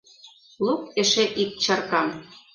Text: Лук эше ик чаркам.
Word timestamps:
Лук 0.65 0.81
эше 1.01 1.23
ик 1.41 1.51
чаркам. 1.63 2.07